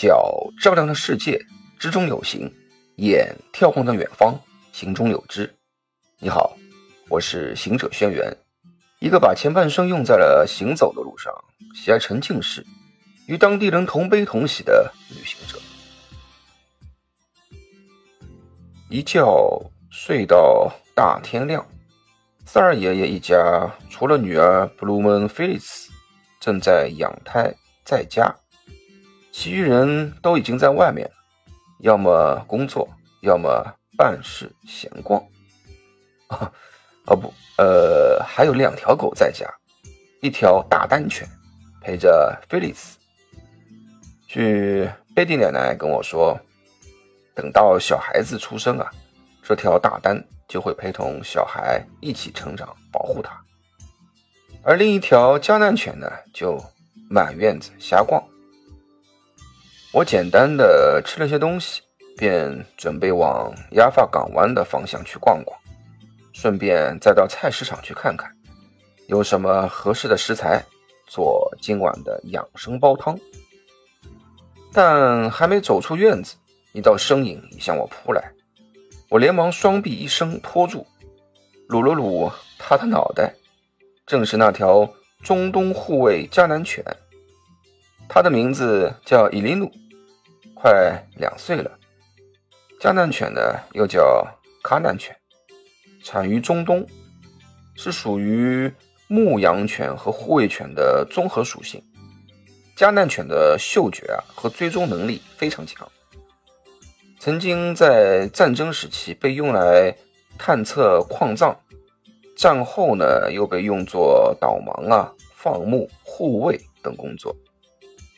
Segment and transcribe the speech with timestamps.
[0.00, 1.38] 脚照亮了世界，
[1.78, 2.50] 之中有形；
[2.96, 4.34] 眼眺望着远方，
[4.72, 5.54] 行中有知。
[6.18, 6.56] 你好，
[7.10, 8.34] 我是行者轩辕，
[9.00, 11.30] 一个把前半生用在了行走的路上，
[11.74, 12.64] 喜爱沉浸式，
[13.26, 15.58] 与当地人同悲同喜的旅行者。
[18.88, 21.62] 一觉睡到大天亮，
[22.46, 25.90] 三二爷爷一家除了女儿布鲁门菲利斯
[26.40, 27.54] 正在养胎
[27.84, 28.34] 在家，
[29.32, 31.10] 其余人都已经在外面，
[31.80, 32.88] 要么工作，
[33.22, 33.64] 要么
[33.96, 35.22] 办事闲逛。
[36.28, 36.52] 啊，
[37.06, 39.46] 哦不，呃，还有两条狗在家，
[40.20, 41.28] 一条大丹犬
[41.80, 42.98] 陪着菲利斯。
[44.26, 46.38] 据贝蒂奶奶跟我说。
[47.32, 48.90] 等到小孩子出生啊，
[49.42, 53.40] 这条大丹就会陪同小孩一起成长，保护他。
[54.62, 56.62] 而另一条加难犬呢，就
[57.08, 58.22] 满院子瞎逛。
[59.92, 61.82] 我简单的吃了些东西，
[62.16, 65.58] 便准备往亚法港湾的方向去逛逛，
[66.32, 68.30] 顺便再到菜市场去看看，
[69.08, 70.64] 有什么合适的食材
[71.08, 73.18] 做今晚的养生煲汤。
[74.72, 76.36] 但还没走出院子。
[76.72, 78.30] 一道身影已向我扑来，
[79.08, 80.86] 我连忙双臂一伸托住，
[81.66, 82.30] 撸了撸
[82.60, 83.34] 他的脑袋，
[84.06, 84.88] 正是那条
[85.24, 86.84] 中东护卫迦南犬，
[88.12, 89.70] 它的名字叫伊琳努，
[90.52, 91.70] 快两岁了。
[92.80, 93.40] 迦南犬呢，
[93.72, 94.26] 又叫
[94.64, 95.16] 卡南犬，
[96.02, 96.84] 产于中东，
[97.76, 98.68] 是属于
[99.06, 101.80] 牧羊犬和护卫犬的综合属性。
[102.76, 105.88] 迦南犬的嗅觉啊和追踪能力非常强。
[107.20, 109.96] 曾经在战争时期被用来
[110.36, 111.56] 探测矿藏，
[112.36, 117.32] 战后呢又被用作导盲啊、放牧、护卫等工作。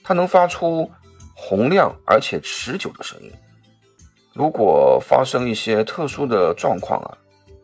[0.03, 0.91] 它能发出
[1.35, 3.33] 洪亮而且持久的声音。
[4.35, 7.19] 如果发生一些特殊的状况啊，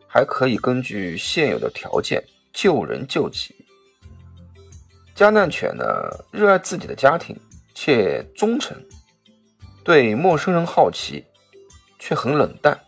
[0.06, 2.22] 还可以根据现有的条件
[2.52, 3.54] 救人救己。
[5.14, 5.84] 加难犬呢，
[6.30, 7.36] 热爱自己的家庭
[7.74, 8.76] 且忠诚。
[9.82, 11.24] 对陌生人好奇，
[11.98, 12.78] 却很冷淡。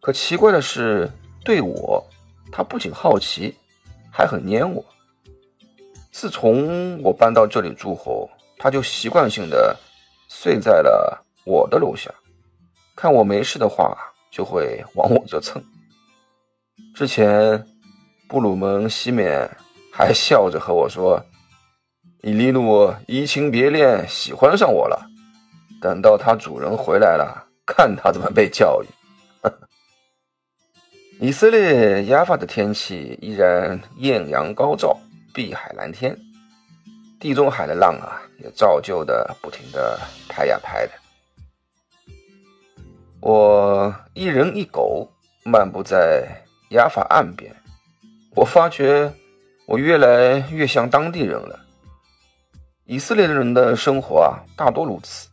[0.00, 1.10] 可奇怪的是，
[1.44, 2.02] 对我，
[2.50, 3.54] 它不仅好奇，
[4.10, 4.82] 还很黏我。
[6.18, 9.76] 自从我搬到这里住后，他就习惯性的
[10.30, 12.10] 睡在了我的楼下。
[12.96, 13.94] 看我没事的话，
[14.30, 15.62] 就会往我这蹭。
[16.94, 17.66] 之前，
[18.26, 19.46] 布鲁门西缅
[19.92, 21.22] 还笑着和我说
[22.24, 25.06] ：“伊利诺移情别恋，喜欢上我了。”
[25.82, 28.86] 等到他主人回来了，看他怎么被教育。
[31.20, 34.98] 以色列亚法的天气依然艳阳高照，
[35.36, 36.18] 碧海蓝天，
[37.20, 40.92] 地中海的浪啊也照旧的不停的拍呀拍的。
[43.20, 45.12] 我一人一狗
[45.44, 46.26] 漫步在
[46.70, 47.54] 亚法岸边，
[48.34, 49.12] 我发觉
[49.66, 51.60] 我越来越像当地人了。
[52.86, 55.28] 以色列人的生活啊，大多如此。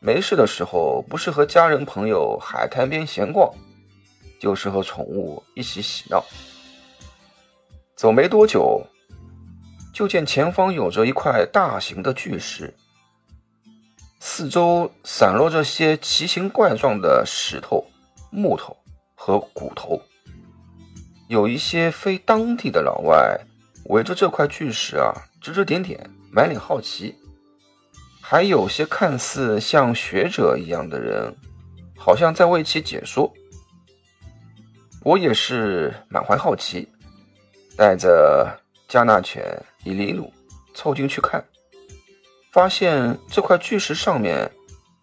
[0.00, 3.52] 没事的时候，不是和家人朋友海滩边闲逛，
[4.40, 6.24] 就是和宠物一起嬉闹。
[7.96, 8.82] 走没多久，
[9.96, 12.74] 就见前方有着一块大型的巨石，
[14.20, 17.82] 四周散落着些奇形怪状的石头、
[18.30, 18.76] 木头
[19.14, 20.02] 和骨头。
[21.28, 23.40] 有一些非当地的老外
[23.86, 25.98] 围着这块巨石啊，指指点点，
[26.30, 27.14] 满脸好奇。
[28.20, 31.34] 还有些看似像学者一样的人，
[31.96, 33.32] 好像在为其解说。
[35.02, 36.86] 我也是满怀好奇，
[37.78, 39.44] 带着加纳犬
[39.84, 40.32] 伊利努
[40.74, 41.44] 凑近去看，
[42.52, 44.50] 发现这块巨石上面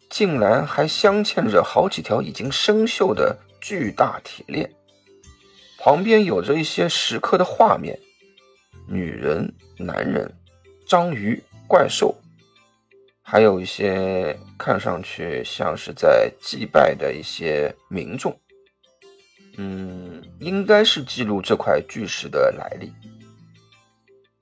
[0.09, 4.71] 竟然还镶嵌着好几条已经生锈的巨大铁链，
[5.79, 7.99] 旁边有着一些石刻的画面：
[8.87, 10.33] 女人、男人、
[10.87, 12.15] 章鱼、怪兽。
[13.25, 18.37] 还有一些看上去像是在祭拜的一些民众，
[19.57, 22.91] 嗯，应该是记录这块巨石的来历。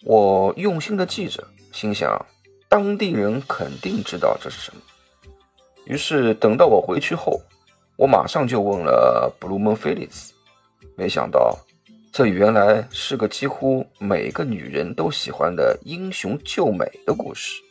[0.03, 2.25] 我用心的记着，心想
[2.67, 4.81] 当地人肯定知道这是什么。
[5.85, 7.39] 于是等到我回去后，
[7.97, 10.33] 我马上就问了布鲁蒙菲利斯，
[10.95, 11.57] 没想到
[12.11, 17.61] 这原来是个几乎每个女人都喜欢的英雄救美的故事。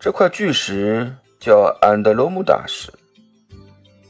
[0.00, 2.92] 这块巨石叫安德罗姆达石，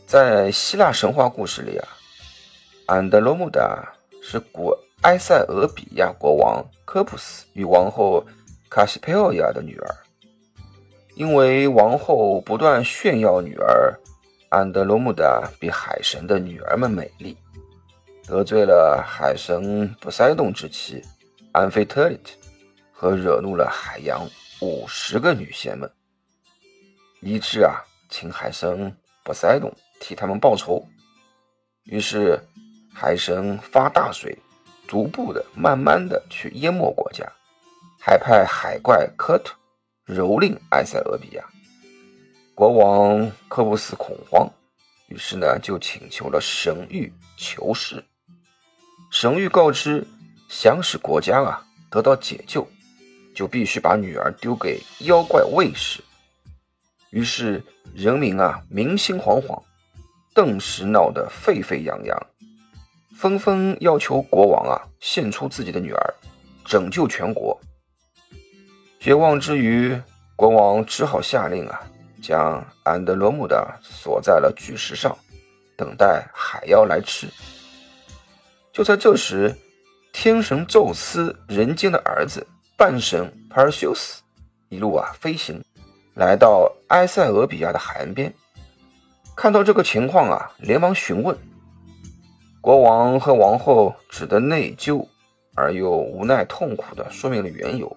[0.06, 1.88] 在希腊神话故事里啊，
[2.86, 8.24] 安德罗姆达是古埃塞俄比亚国王科普斯与王后
[8.70, 9.96] 卡西佩奥亚的女儿。
[11.14, 13.94] 因为王后不断炫耀女儿
[14.48, 17.36] 安德罗穆达比海神的女儿们美丽，
[18.26, 21.02] 得罪了海神波塞冬之妻
[21.52, 22.30] 安菲特里特，
[22.90, 24.26] 和惹怒了海洋
[24.62, 25.88] 五十个女仙们，
[27.20, 29.70] 一致啊，请海神波塞冬
[30.00, 30.82] 替他们报仇。
[31.84, 32.40] 于是，
[32.94, 34.36] 海神发大水，
[34.86, 37.24] 逐步的、慢慢的去淹没国家，
[38.00, 39.54] 还派海怪科特。
[40.06, 41.42] 蹂躏埃塞俄比亚，
[42.54, 44.46] 国王科布斯恐慌，
[45.08, 48.04] 于是呢就请求了神谕求事。
[49.10, 50.06] 神谕告知，
[50.50, 52.68] 想使国家啊得到解救，
[53.34, 56.04] 就必须把女儿丢给妖怪卫士。
[57.08, 57.64] 于是
[57.94, 59.62] 人民啊民心惶惶，
[60.34, 62.26] 顿时闹得沸沸扬扬，
[63.14, 66.14] 纷纷要求国王啊献出自己的女儿，
[66.64, 67.58] 拯救全国。
[68.98, 69.98] 绝望之余，
[70.34, 71.80] 国王只好下令啊，
[72.22, 75.16] 将安德罗姆的锁在了巨石上，
[75.76, 77.28] 等待海妖来吃。
[78.72, 79.54] 就在这时，
[80.12, 82.46] 天神宙斯人间的儿子
[82.76, 84.20] 半神帕尔修斯
[84.68, 85.62] 一路啊飞行，
[86.14, 88.34] 来到埃塞俄比亚的海岸边，
[89.36, 91.36] 看到这个情况啊，连忙询问。
[92.64, 95.06] 国王和王后只得内疚
[95.54, 97.94] 而又无奈痛苦地说明了缘由。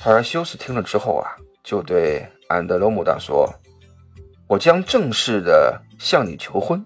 [0.00, 1.30] 帕尔修斯听了之后啊，
[1.62, 3.48] 就对安德罗姆达说
[4.48, 6.84] ：“我将正式的向你求婚，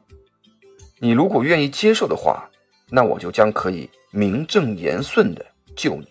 [0.98, 2.50] 你如果愿意接受的话，
[2.90, 5.42] 那我就将可以名正言顺的
[5.74, 6.06] 救你。”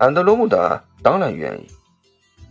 [0.00, 1.66] 安德罗姆达当然愿意，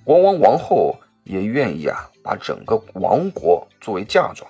[0.03, 4.47] 国王王后也愿意啊，把整个王国作为嫁妆。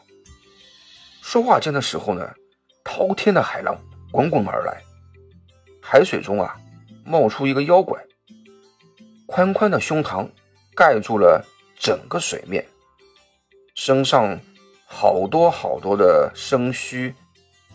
[1.28, 2.36] 说话间的时候呢，
[2.84, 3.76] 滔天的海浪
[4.12, 4.80] 滚滚而来，
[5.82, 6.56] 海水中啊，
[7.04, 8.00] 冒出一个妖怪。
[9.26, 10.30] 宽宽的胸膛
[10.76, 11.44] 盖住了
[11.80, 12.64] 整个水面，
[13.74, 14.40] 身上
[14.86, 17.16] 好多好多的身须，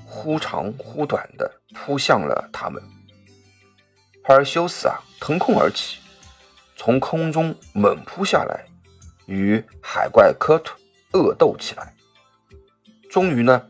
[0.06, 2.80] 忽长忽短的扑向了他们。
[4.22, 5.98] 帕尔修斯啊，腾空而起，
[6.76, 8.64] 从空中猛扑下来，
[9.26, 10.78] 与海怪科图
[11.14, 11.92] 恶斗起来。
[13.10, 13.60] 终于呢，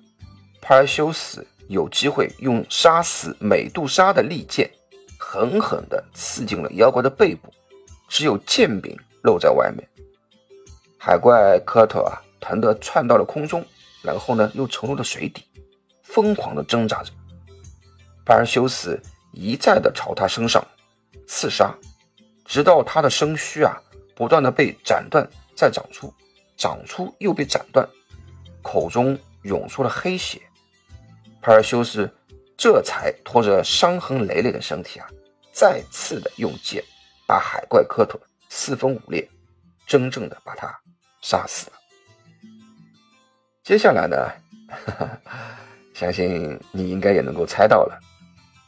[0.60, 4.70] 帕尔修斯有机会用杀死美杜莎的利剑，
[5.18, 7.50] 狠狠地刺进了妖怪的背部。
[8.06, 9.88] 只有剑柄露在外面，
[10.98, 13.64] 海怪科特啊，疼得窜到了空中，
[14.02, 15.44] 然后呢，又沉入了水底，
[16.02, 17.10] 疯狂的挣扎着。
[18.26, 19.00] 帕尔修斯
[19.32, 20.62] 一再的朝他身上
[21.26, 21.74] 刺杀，
[22.44, 23.80] 直到他的身躯啊，
[24.14, 25.26] 不断的被斩断，
[25.56, 26.12] 再长出，
[26.58, 27.88] 长出又被斩断，
[28.60, 30.40] 口中涌出了黑血。
[31.40, 32.10] 帕尔修斯
[32.56, 35.06] 这才拖着伤痕累累的身体啊，
[35.52, 36.84] 再次的用剑。
[37.26, 39.30] 把海怪科特四分五裂，
[39.86, 40.80] 真正的把他
[41.20, 41.76] 杀死了。
[43.62, 44.16] 接下来呢，
[45.94, 47.96] 相信你应该也能够猜到了。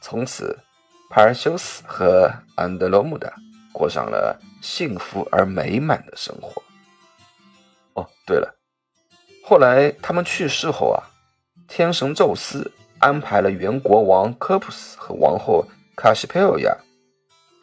[0.00, 0.56] 从此，
[1.10, 3.34] 帕尔修斯和安德罗姆达
[3.72, 6.62] 过上了幸福而美满的生活。
[7.94, 8.54] 哦，对了，
[9.42, 11.10] 后来他们去世后啊，
[11.68, 15.66] 天神宙斯安排了原国王科普斯和王后
[15.96, 16.76] 卡西佩欧亚。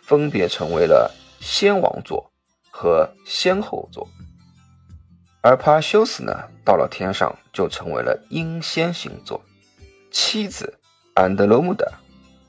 [0.01, 2.31] 分别成为了先王座
[2.71, 4.09] 和先后座，
[5.39, 6.33] 而帕修斯呢，
[6.65, 9.39] 到了天上就成为了英仙星座，
[10.09, 10.79] 妻子
[11.13, 11.85] 安德罗姆达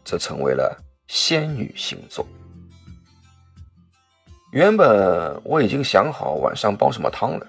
[0.06, 0.74] 则成为了
[1.06, 2.26] 仙女星座。
[4.52, 7.46] 原本我已经想好晚上煲什么汤了，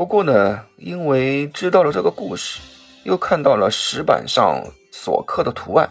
[0.00, 2.58] 不过呢，因为知道了这个故事，
[3.04, 5.86] 又看到了石板上所刻的图案，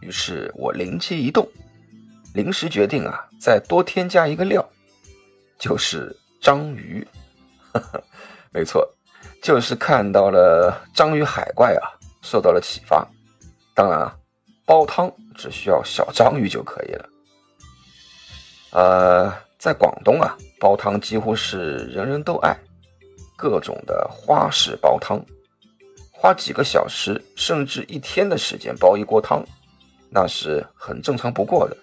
[0.00, 1.44] 于是我灵机一动。
[2.34, 4.64] 临时决定啊，再多添加一个料，
[5.58, 7.04] 就是章鱼。
[8.54, 8.88] 没错，
[9.42, 13.04] 就是看到了章鱼海怪啊，受到了启发。
[13.74, 14.16] 当然啊，
[14.64, 17.08] 煲汤只需要小章鱼就可以了。
[18.70, 22.56] 呃，在广东啊，煲汤几乎是人人都爱，
[23.42, 25.20] 各种的花式煲汤，
[26.12, 29.44] 花几个小时甚至一天的时间煲一锅汤，
[30.08, 31.76] 那是很正常不过的。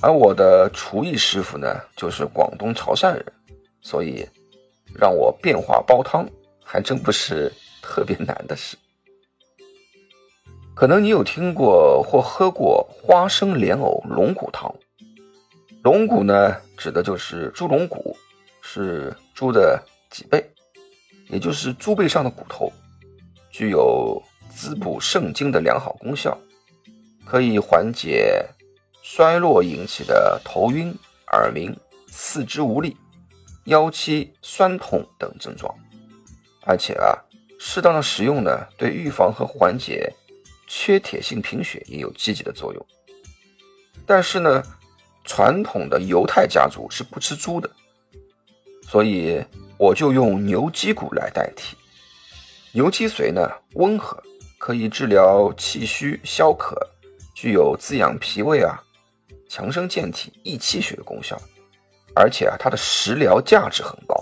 [0.00, 3.26] 而我的厨艺师傅呢，就是广东潮汕人，
[3.80, 4.24] 所以
[4.94, 6.24] 让我变化煲汤
[6.62, 8.76] 还真不是特别难的事。
[10.76, 14.72] 可能你有听过或喝过花生莲藕龙骨汤，
[15.82, 18.16] 龙骨呢指的就是猪龙骨，
[18.60, 20.44] 是猪的脊背，
[21.28, 22.72] 也就是猪背上的骨头，
[23.50, 24.22] 具有
[24.54, 26.38] 滋补肾精的良好功效，
[27.24, 28.44] 可以缓解。
[29.02, 30.92] 衰落引起的头晕、
[31.32, 31.74] 耳鸣、
[32.08, 32.96] 四肢无力、
[33.66, 35.72] 腰膝酸痛等症状。
[36.62, 37.14] 而且啊，
[37.56, 40.12] 适当的食用呢，对预防和缓解
[40.66, 42.86] 缺铁性贫血也有积极的作用。
[44.04, 44.60] 但是呢，
[45.24, 47.70] 传统的犹太家族是不吃猪的，
[48.88, 49.44] 所以
[49.78, 51.76] 我就用牛脊骨来代替。
[52.72, 54.22] 牛脊髓呢，温和，
[54.58, 56.76] 可以治疗气虚消渴，
[57.34, 58.80] 具有滋养脾胃啊、
[59.48, 61.36] 强身健体、益气血的功效。
[62.14, 64.14] 而且啊，它的食疗价值很高，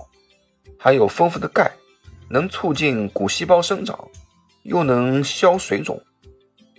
[0.78, 1.70] 含有丰富的钙。
[2.30, 4.08] 能促进骨细胞生长，
[4.62, 6.02] 又能消水肿，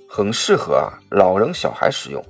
[0.10, 2.26] 很适合啊老人小孩使用。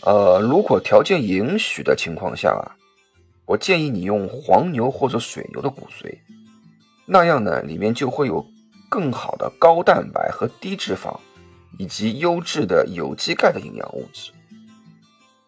[0.00, 2.64] 呃，如果条件允许的情况下啊，
[3.46, 6.18] 我建议你用黄牛或者水牛的骨髓，
[7.06, 8.44] 那样呢里面就会有
[8.90, 11.18] 更好的高蛋白和低脂肪，
[11.78, 14.32] 以及优质的有机钙的营养物质。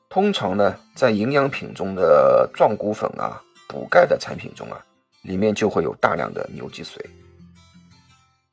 [0.08, 4.82] 通常呢，在营养品中的壮骨粉啊，补钙的产品中啊。
[5.22, 6.96] 里面就会有大量的牛脊髓，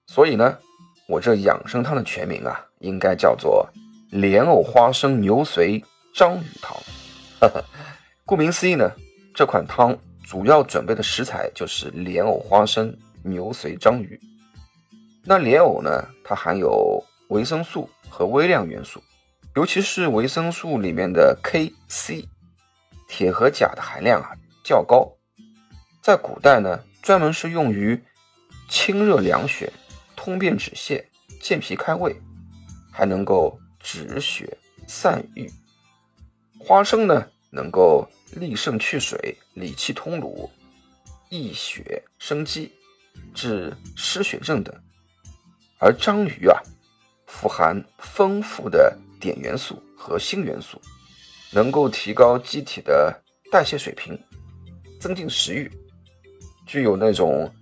[0.08, 0.58] 所以呢，
[1.08, 3.70] 我这养生汤的全名啊，应该叫做
[4.10, 5.82] 莲藕花生牛髓
[6.14, 6.76] 章鱼汤。
[8.26, 8.92] 顾名思义呢，
[9.36, 14.18] 这款汤主要准备的食材就是莲藕花生牛髓章鱼。
[15.26, 19.04] 那莲藕呢，它含有维生素和微量元素，
[19.54, 22.30] 尤其是维生素里面的 K、C，
[23.10, 24.32] 铁和钾的含量啊
[24.64, 25.12] 较高。
[26.02, 28.02] 在古代呢，专门是用于
[28.70, 29.74] 清热凉血、
[30.16, 31.04] 通便止泻、
[31.42, 32.16] 健脾开胃，
[32.90, 35.52] 还能够止血散瘀。
[36.58, 40.50] 花生呢，能够利肾去水、理气通乳、
[41.30, 42.72] 益血生肌、
[43.34, 44.74] 治失血症等。
[45.80, 46.60] 而章鱼啊，
[47.28, 50.82] 富含丰富的碘元素和锌元素，
[51.52, 53.22] 能够提高机体的
[53.52, 54.18] 代谢水平，
[55.00, 55.72] 增进食欲。
[56.66, 57.54] 具有那种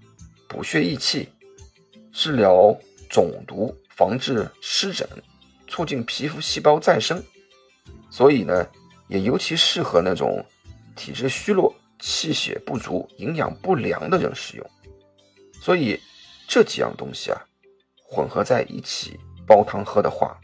[0.48, 1.28] 补血益气、
[2.14, 2.74] 治疗
[3.10, 5.06] 肿毒、防治湿疹、
[5.68, 7.22] 促进皮肤细胞再生，
[8.10, 8.66] 所以呢，
[9.14, 10.44] 也尤其适合那种
[10.96, 14.68] 体质虚弱、气血不足、营养不良的人使用。
[15.62, 16.00] 所以
[16.48, 17.40] 这几样东西啊，
[18.10, 20.36] 混合在一起煲汤喝的话，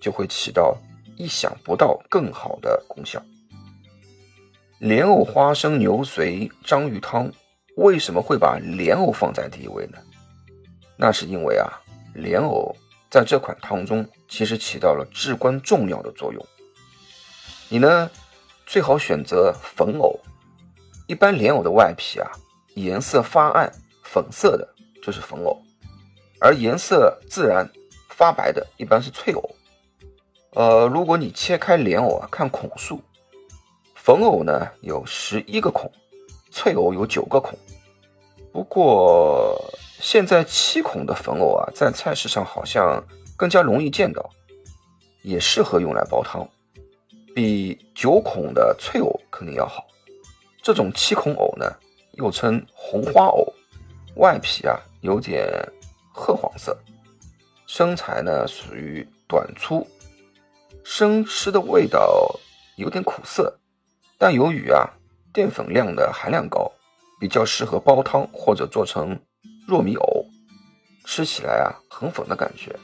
[0.00, 0.76] 就会起到
[1.16, 3.22] 意想不到更好的功效。
[4.80, 7.30] 莲藕花生牛髓章鱼汤。
[7.76, 9.98] 为什么会把莲藕放在第一位呢？
[10.98, 11.70] 那是因为啊，
[12.14, 12.76] 莲藕
[13.08, 16.46] 在这款汤中其实起到了至关重要的作用。
[17.72, 18.10] 你呢，
[18.66, 20.20] 最好选择粉藕。
[21.06, 22.30] 一般莲藕的外皮啊，
[22.74, 23.72] 颜色发暗
[24.04, 24.68] 粉色的，
[25.02, 25.56] 就是粉藕；
[26.38, 27.66] 而颜色自然
[28.10, 29.50] 发白的，一般是脆藕。
[30.50, 33.00] 呃，如果你切开莲藕啊，看孔数，
[33.94, 35.90] 粉藕呢有十一个孔。
[36.50, 37.58] 脆藕有九个孔，
[38.52, 39.58] 不过
[39.98, 43.02] 现在七孔的粉藕啊，在菜市上好像
[43.34, 44.28] 更加容易见到，
[45.22, 46.46] 也适合用来煲汤，
[47.34, 49.86] 比九孔的脆藕肯定要好。
[50.62, 51.66] 这种七孔藕呢，
[52.12, 53.52] 又称红花藕，
[54.16, 55.46] 外皮啊有点
[56.12, 56.76] 褐黄色，
[57.66, 59.86] 身材呢属于短粗，
[60.84, 62.38] 生吃的味道
[62.76, 63.58] 有点苦涩，
[64.18, 64.88] 但由于啊。
[65.34, 66.70] 淀粉量的含量高，
[67.18, 69.18] 比较适合煲汤或者做成
[69.66, 70.26] 糯米藕，
[71.06, 72.78] 吃起来啊很粉的感觉。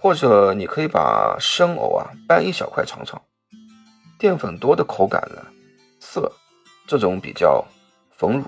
[0.00, 3.20] 或者你可以把生藕啊掰一小块尝尝，
[4.16, 5.44] 淀粉多的口感呢
[5.98, 6.30] 涩，
[6.86, 7.66] 这种比较
[8.16, 8.44] 粉乳；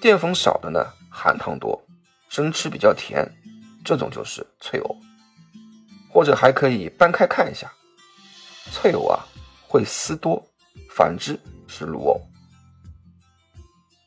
[0.00, 1.84] 淀粉少的呢含糖多，
[2.28, 3.28] 生吃比较甜，
[3.84, 4.96] 这种就是脆藕。
[6.08, 7.72] 或者还可以掰开看一下，
[8.70, 9.26] 脆藕啊
[9.66, 10.40] 会丝多。
[10.90, 12.20] 反之是卤藕。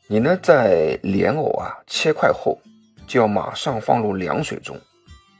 [0.06, 2.58] 你呢，在莲藕啊切块后，
[3.06, 4.78] 就要马上放入凉水中，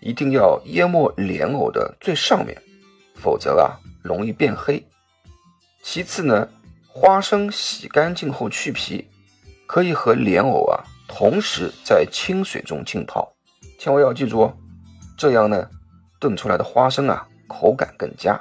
[0.09, 2.57] 一定要淹没莲藕的最上面，
[3.15, 4.83] 否则啊容易变黑。
[5.83, 6.49] 其次呢，
[6.87, 9.07] 花生洗干净后去皮，
[9.67, 13.31] 可以和莲藕啊同时在清水中浸泡，
[13.79, 14.57] 千万要记住哦，
[15.19, 15.69] 这样呢
[16.19, 18.41] 炖出来的花生啊口感更佳。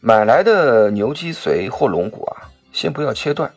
[0.00, 3.50] 买来的牛脊髓或龙骨啊，先不要切断，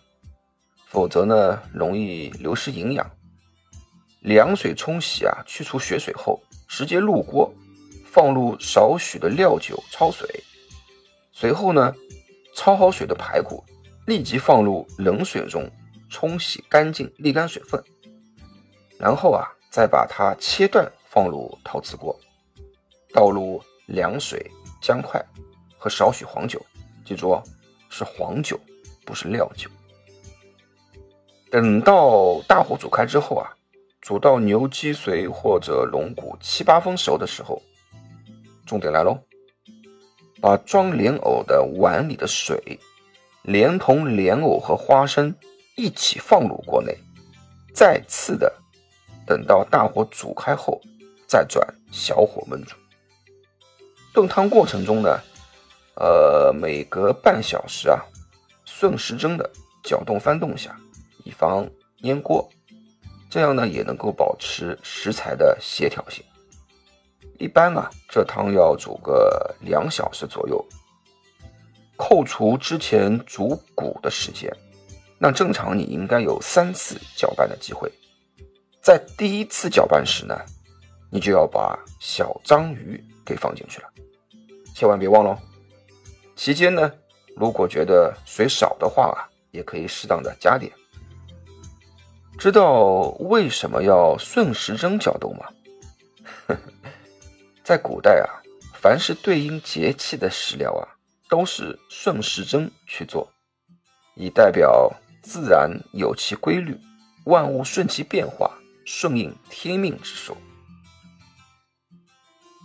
[0.87, 3.11] 否则呢容易流失营养。
[4.23, 7.53] 凉水冲洗啊，去除血水后，直接入锅，
[8.05, 10.27] 放入少许的料酒焯水。
[11.31, 11.93] 随后呢，
[12.55, 13.63] 焯好水的排骨
[14.07, 15.69] 立即放入冷水中
[16.09, 17.83] 冲洗干净，沥干水分。
[18.97, 22.17] 然后啊，再把它切断，放入陶瓷锅，
[23.13, 24.49] 倒入凉水、
[24.81, 25.23] 姜块。
[25.77, 26.65] 和少许黄酒，
[27.03, 27.43] 记住哦，
[27.89, 28.57] 是黄酒，
[29.03, 29.69] 不是料酒。
[31.51, 33.51] 等到大火煮开之后啊，
[34.03, 37.61] 煮到牛脊髓或者龙骨七八分熟的时候，
[38.65, 39.17] 重点来喽，
[40.41, 42.77] 把装莲藕的碗里的水，
[43.43, 45.33] 连同莲藕和花生
[45.77, 46.93] 一起放入锅内，
[47.73, 48.53] 再次的
[49.25, 50.81] 等到大火煮开后，
[51.25, 52.75] 再转小火焖煮。
[54.13, 55.17] 炖汤过程中呢，
[55.95, 58.03] 呃，每隔半小时啊，
[58.65, 59.49] 顺时针的
[59.81, 60.77] 搅动翻动下，
[61.23, 61.65] 以防
[62.03, 62.49] 粘锅，
[63.33, 66.23] 这样呢也能够保持食材的协调性。
[67.39, 70.63] 一般啊，这汤要煮个两小时左右。
[71.97, 74.55] 扣除之前煮骨的时间，
[75.17, 77.91] 那正常你应该有三次搅拌的机会。
[78.83, 80.39] 在第一次搅拌时呢，
[81.09, 83.87] 你就要把小章鱼给放进去了。
[84.75, 85.35] 千万别忘了，
[86.35, 86.91] 期间呢，
[87.35, 90.71] 如果觉得水少的话啊，也可以适当的加点。
[92.37, 95.45] 知道为什么要顺时针搅动吗？
[97.63, 100.83] 在古代啊，凡是对应节气的食疗啊，
[101.29, 103.31] 都是顺时针去做，
[104.15, 106.77] 以代表自然有其规律，
[107.23, 108.51] 万物顺其变化，
[108.85, 110.35] 顺应天命之说。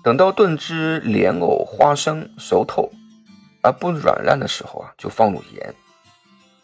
[0.02, 2.90] 等到炖汁莲藕、花生熟透
[3.62, 5.74] 而不软烂的时候啊，就放入盐。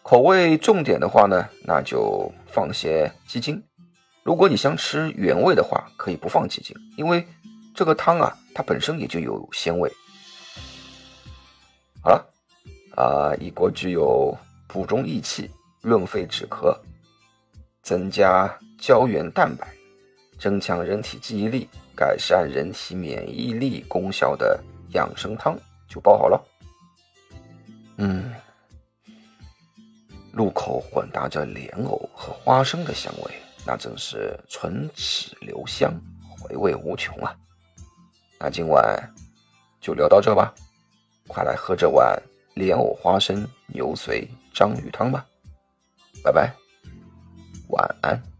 [0.04, 3.64] 口味重点的话呢，那就放些鸡精。
[4.22, 7.26] 如果你想吃原味的话，可以不放鸡精，因为
[7.74, 9.90] 这个汤啊，它本身也就有鲜味。
[12.02, 12.30] 好了，
[12.96, 16.76] 啊，一锅具有补中益气、润肺止咳、
[17.82, 19.66] 增加胶原蛋白、
[20.38, 21.66] 增强人体记忆力。
[21.96, 24.60] 改善人体免疫力功效的
[24.94, 25.56] 养生汤
[25.88, 26.44] 就煲好了。
[27.98, 28.34] 嗯，
[30.36, 35.92] 入口混搭着莲藕和花生的香味，那真是唇齿留香，
[36.28, 37.36] 回味无穷啊！
[38.40, 38.82] 那今晚
[39.80, 40.52] 就聊到这吧，
[41.28, 42.20] 快来喝这碗
[42.54, 45.24] 莲藕花生牛髓章鱼汤吧！
[46.22, 46.52] 拜拜，
[47.68, 48.33] 晚安。